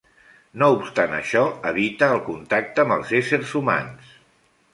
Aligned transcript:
No 0.61 0.69
obstant 0.77 1.13
això 1.17 1.43
evita 1.73 2.09
el 2.15 2.23
contacte 2.31 2.87
amb 2.87 2.97
els 2.97 3.13
éssers 3.21 3.53
humans. 3.61 4.11